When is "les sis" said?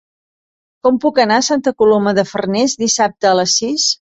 3.43-3.91